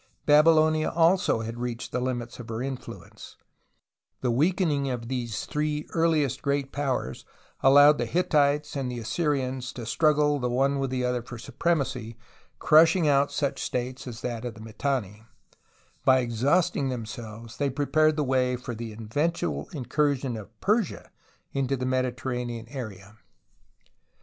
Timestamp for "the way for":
18.15-18.73